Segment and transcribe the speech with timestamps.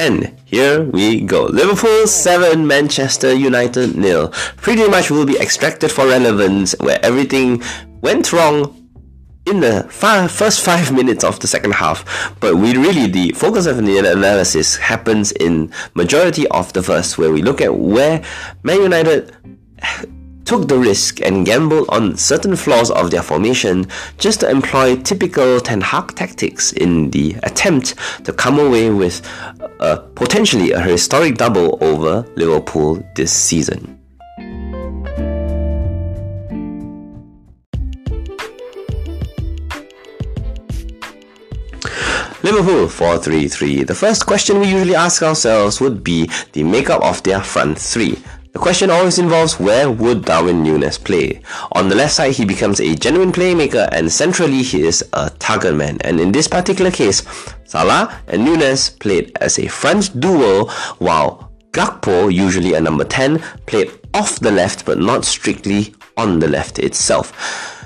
[0.00, 1.44] And here we go.
[1.44, 4.30] Liverpool 7, Manchester United nil.
[4.56, 7.62] Pretty much will be extracted for relevance where everything
[8.00, 8.90] went wrong
[9.44, 12.34] in the first five minutes of the second half.
[12.40, 17.30] But we really, the focus of the analysis happens in majority of the first where
[17.30, 18.24] we look at where
[18.62, 19.36] Man United
[20.50, 23.86] took the risk and gambled on certain flaws of their formation
[24.18, 27.94] just to employ typical Ten Hag tactics in the attempt
[28.24, 29.24] to come away with
[29.78, 33.96] a, potentially a historic double over Liverpool this season.
[42.42, 43.86] Liverpool 4-3-3.
[43.86, 48.18] The first question we usually ask ourselves would be the makeup of their front three.
[48.52, 51.40] The question always involves where would Darwin Núñez play?
[51.72, 55.76] On the left side, he becomes a genuine playmaker and centrally he is a target
[55.76, 55.98] man.
[56.00, 57.22] And in this particular case,
[57.64, 60.64] Salah and Núñez played as a French duo
[60.98, 66.48] while Gakpo, usually a number 10, played off the left but not strictly on the
[66.48, 67.79] left itself.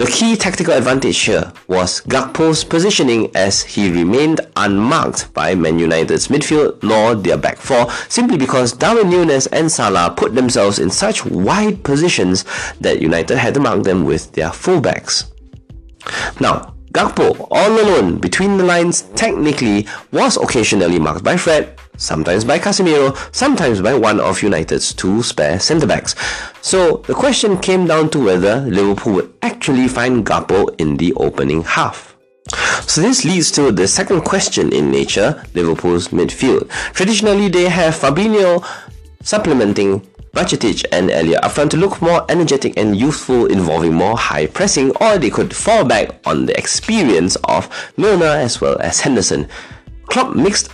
[0.00, 6.28] The key tactical advantage here was Gakpo's positioning as he remained unmarked by Man United's
[6.28, 11.26] midfield nor their back four simply because Darwin Núñez and Salah put themselves in such
[11.26, 12.46] wide positions
[12.80, 15.32] that United had to mark them with their fullbacks.
[16.40, 22.58] Now, Gakpo, all alone between the lines, technically was occasionally marked by Fred, sometimes by
[22.58, 26.14] Casemiro, sometimes by one of United's two spare centre backs.
[26.62, 31.62] So the question came down to whether Liverpool would actually find Gakpo in the opening
[31.62, 32.16] half.
[32.86, 36.68] So this leads to the second question in nature, Liverpool's midfield.
[36.94, 38.66] Traditionally, they have Fabinho
[39.22, 40.00] supplementing
[40.32, 45.18] Bajcetic and up front to look more energetic and youthful, involving more high pressing, or
[45.18, 49.48] they could fall back on the experience of Milner as well as Henderson.
[50.06, 50.70] Klopp mixed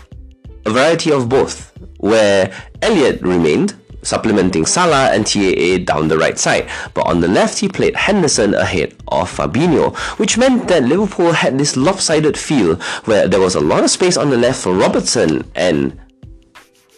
[0.66, 6.69] a variety of both, where Elliott remained, supplementing Salah and TAA down the right side,
[6.94, 11.59] but on the left he played Henderson ahead of Fabinho, which meant that Liverpool had
[11.59, 15.49] this lopsided feel where there was a lot of space on the left for Robertson
[15.54, 15.99] and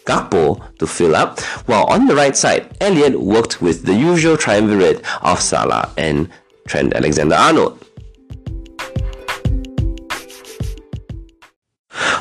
[0.05, 5.03] Gakpo to fill up, while on the right side, Elliott worked with the usual triumvirate
[5.21, 6.29] of Salah and
[6.67, 7.85] Trent Alexander-Arnold.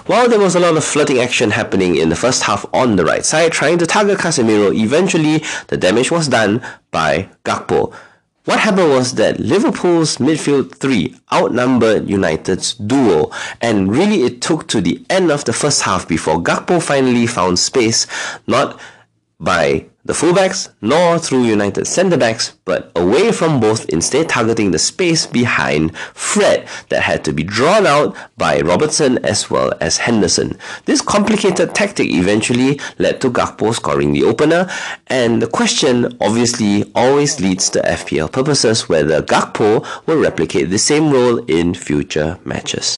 [0.09, 3.05] While there was a lot of flirting action happening in the first half on the
[3.05, 7.93] right side, trying to target Casemiro, eventually the damage was done by Gakpo.
[8.47, 13.31] What happened was that Liverpool's midfield three outnumbered United's duo,
[13.61, 17.59] and really it took to the end of the first half before Gakpo finally found
[17.59, 18.07] space,
[18.47, 18.81] not
[19.39, 24.79] by the fullbacks nor through United centre backs, but away from both, instead targeting the
[24.79, 30.57] space behind Fred that had to be drawn out by Robertson as well as Henderson.
[30.87, 34.71] This complicated tactic eventually led to Gakpo scoring the opener,
[35.09, 41.13] and the question obviously always leads to FPL purposes whether Gakpo will replicate the same
[41.13, 42.97] role in future matches.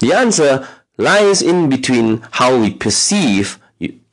[0.00, 0.66] The answer
[0.96, 3.60] lies in between how we perceive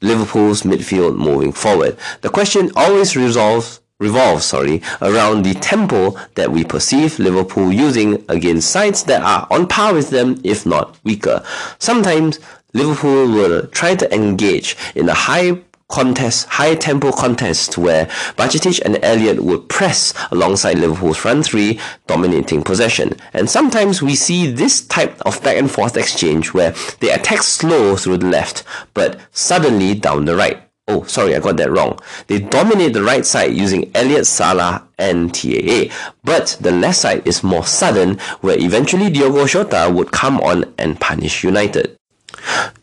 [0.06, 1.98] Liverpool's midfield moving forward.
[2.22, 8.70] The question always resolves revolves sorry around the tempo that we perceive Liverpool using against
[8.70, 11.42] sides that are on par with them if not weaker.
[11.80, 12.40] Sometimes
[12.74, 18.06] Liverpool will try to engage in a high contest, high tempo contest where
[18.38, 23.14] Bajcetic and Elliott would press alongside Liverpool's front three, dominating possession.
[23.34, 27.96] And sometimes we see this type of back and forth exchange where they attack slow
[27.96, 28.64] through the left,
[28.94, 30.62] but suddenly down the right.
[30.88, 32.00] Oh, sorry, I got that wrong.
[32.28, 35.92] They dominate the right side using Elliott, Salah, and TAA.
[36.24, 41.00] But the left side is more sudden, where eventually Diogo Jota would come on and
[41.00, 41.98] punish United.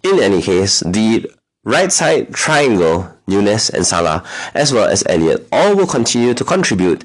[0.02, 1.30] In any case, the
[1.64, 7.04] Right side triangle, Núñez and Salah, as well as Elliott, all will continue to contribute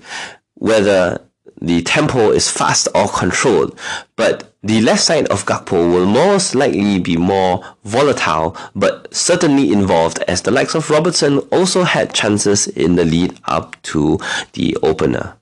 [0.56, 1.22] whether
[1.62, 3.78] the tempo is fast or controlled.
[4.16, 10.24] But the left side of Gakpo will most likely be more volatile, but certainly involved
[10.28, 14.20] as the likes of Robertson also had chances in the lead up to
[14.54, 15.38] the opener.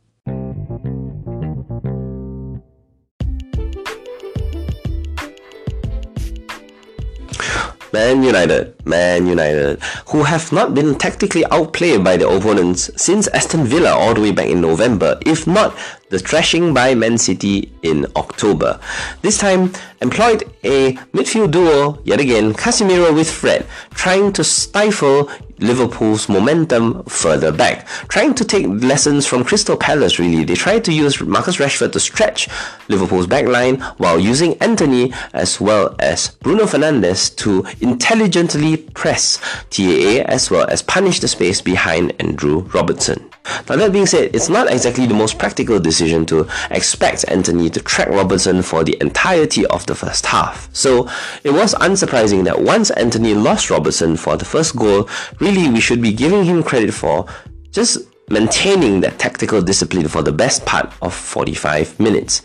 [7.95, 13.63] Man United, Man United, who have not been tactically outplayed by their opponents since Aston
[13.63, 15.74] Villa all the way back in November, if not
[16.09, 18.81] the thrashing by Man City in October.
[19.21, 19.71] This time
[20.01, 25.30] employed a midfield duo, yet again, Casemiro with Fred, trying to stifle
[25.60, 27.88] Liverpool's momentum further back.
[28.07, 30.44] Trying to take lessons from Crystal Palace, really.
[30.44, 32.50] They tried to use Marcus Rashford to stretch
[32.88, 39.38] Liverpool's backline while using Antony as well as Bruno Fernandes to intelligently press
[39.69, 43.30] TAA as well as punish the space behind Andrew Robertson.
[43.69, 47.80] Now that being said, it's not exactly the most practical decision to expect Antony to
[47.81, 50.69] track Robertson for the entirety of the first half.
[50.74, 51.07] So
[51.44, 55.09] it was unsurprising that once Antony lost Robertson for the first goal,
[55.39, 57.25] really we should be giving him credit for
[57.71, 58.00] just
[58.30, 62.42] maintaining that tactical discipline for the best part of 45 minutes.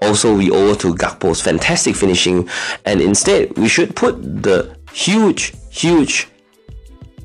[0.00, 2.48] Also, we owe to Gakpo's fantastic finishing,
[2.84, 6.28] and instead, we should put the huge, huge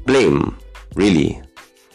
[0.06, 0.56] blame,
[0.94, 1.42] really,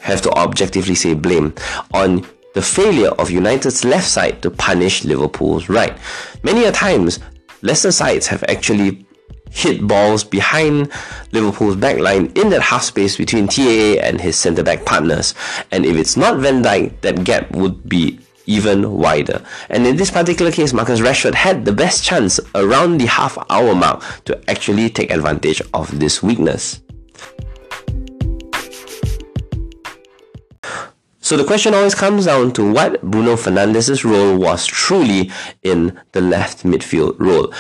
[0.03, 1.55] have to objectively say blame,
[1.95, 5.97] on the failure of United's left side to punish Liverpool's right.
[6.43, 7.19] Many a times,
[7.63, 9.07] Leicester sides have actually
[9.51, 10.91] hit balls behind
[11.33, 15.35] Liverpool's backline in that half space between TAA and his centre back partners.
[15.71, 19.43] And if it's not Van Dijk, that gap would be even wider.
[19.71, 23.75] And in this particular case, Marcus Rashford had the best chance around the half hour
[23.75, 26.82] mark to actually take advantage of this weakness.
[31.33, 35.31] So the question always comes down to what Bruno Fernandes' role was truly
[35.63, 37.55] in the left midfield role.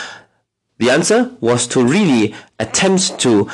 [0.76, 3.48] The answer was to really attempt to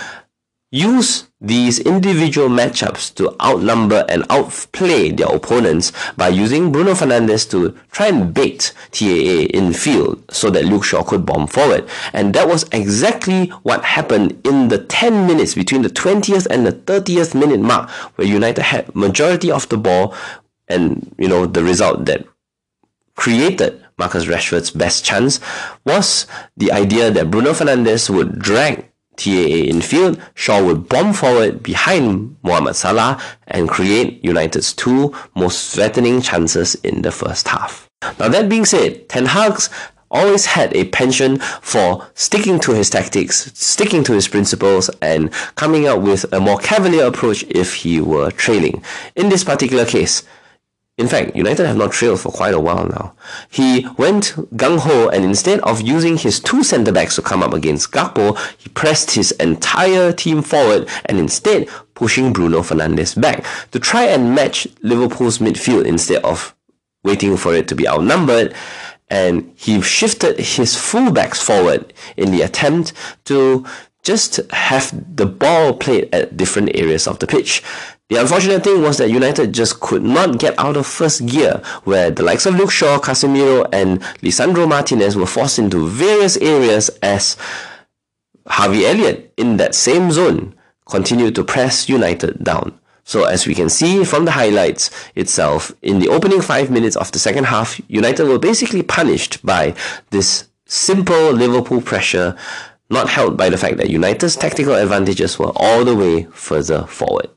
[0.70, 7.78] use these individual matchups to outnumber and outplay their opponents by using Bruno Fernandes to
[7.90, 11.88] try and bait TAA in field so that Luke Shaw could bomb forward.
[12.12, 16.72] And that was exactly what happened in the 10 minutes between the 20th and the
[16.72, 20.14] 30th minute mark where United had majority of the ball
[20.68, 22.26] and you know the result that
[23.16, 25.40] created Marcus Rashford's best chance
[25.84, 26.26] was
[26.56, 28.87] the idea that Bruno Fernandes would drag
[29.18, 35.74] TAA in field, Shaw would bomb forward behind Mohamed Salah and create United's two most
[35.74, 37.88] threatening chances in the first half.
[38.18, 39.68] Now that being said, Ten Hag's
[40.10, 45.86] always had a penchant for sticking to his tactics, sticking to his principles, and coming
[45.86, 48.82] up with a more cavalier approach if he were trailing.
[49.16, 50.22] In this particular case,
[50.98, 53.14] in fact, United have not trailed for quite a while now.
[53.48, 57.54] He went gung ho and instead of using his two centre backs to come up
[57.54, 63.78] against Gakpo, he pressed his entire team forward and instead pushing Bruno Fernandes back to
[63.78, 66.56] try and match Liverpool's midfield instead of
[67.04, 68.52] waiting for it to be outnumbered.
[69.08, 72.92] And he shifted his fullbacks forward in the attempt
[73.26, 73.64] to
[74.02, 77.62] just have the ball played at different areas of the pitch.
[78.08, 82.10] The unfortunate thing was that United just could not get out of first gear, where
[82.10, 87.36] the likes of Luke Shaw, Casemiro, and Lisandro Martinez were forced into various areas as
[88.46, 90.54] Harvey Elliott in that same zone
[90.86, 92.80] continued to press United down.
[93.04, 97.12] So as we can see from the highlights itself, in the opening five minutes of
[97.12, 99.74] the second half, United were basically punished by
[100.10, 102.36] this simple Liverpool pressure,
[102.88, 107.28] not helped by the fact that United's tactical advantages were all the way further forward.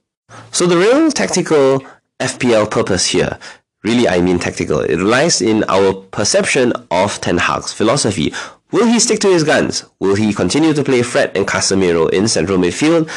[0.51, 1.85] So the real tactical
[2.19, 3.37] FPL purpose here,
[3.83, 8.33] really I mean tactical, it lies in our perception of Ten Hag's philosophy.
[8.71, 9.85] Will he stick to his guns?
[9.99, 13.09] Will he continue to play Fred and Casemiro in central midfield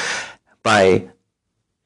[0.63, 1.09] by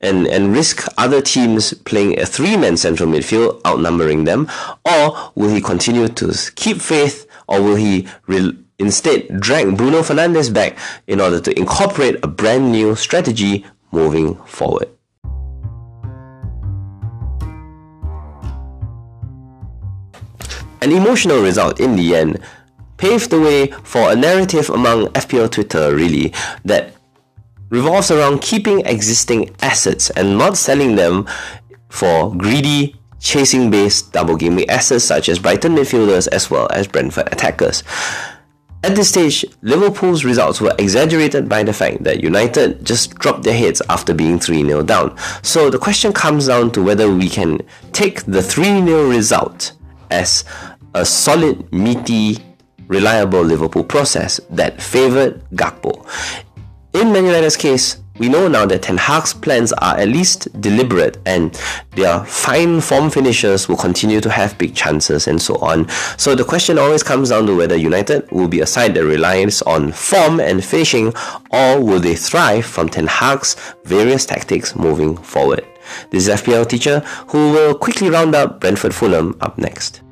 [0.01, 4.49] and, and risk other teams playing a three-man central midfield, outnumbering them?
[4.85, 10.53] Or will he continue to keep faith or will he re- instead drag Bruno Fernandes
[10.53, 14.89] back in order to incorporate a brand new strategy moving forward?
[20.81, 22.41] An emotional result in the end
[22.97, 26.33] paved the way for a narrative among FPL Twitter, really,
[26.65, 26.93] that
[27.71, 31.27] revolves around keeping existing assets and not selling them
[31.89, 37.29] for greedy, chasing based double gaming assets such as Brighton midfielders as well as Brentford
[37.33, 37.83] attackers.
[38.85, 43.57] At this stage, Liverpool's results were exaggerated by the fact that United just dropped their
[43.59, 45.17] heads after being 3 0 down.
[45.43, 47.61] So the question comes down to whether we can
[47.93, 49.73] take the 3 0 result
[50.11, 50.45] as
[50.95, 52.39] a solid, meaty,
[52.89, 56.07] reliable Liverpool process that favoured Gakpo.
[56.95, 61.19] In Man United's case, we know now that Ten Hag's plans are at least deliberate
[61.25, 61.53] and
[61.93, 65.89] their fine form finishers will continue to have big chances and so on.
[66.17, 69.63] So the question always comes down to whether United will be a side that relies
[69.63, 71.13] on form and finishing
[71.51, 73.55] or will they thrive from Ten Hag's
[73.85, 75.65] various tactics moving forward.
[76.11, 80.03] This is FPL teacher who will quickly round up Brentford Fulham up next.